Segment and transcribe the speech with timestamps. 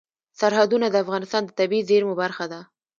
[0.39, 2.59] سرحدونه د افغانستان د طبیعي زیرمو برخه ده.